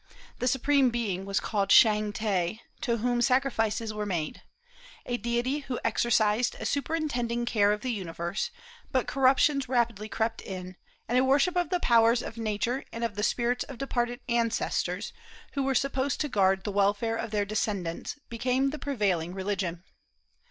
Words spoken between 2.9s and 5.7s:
whom sacrifices were made, a deity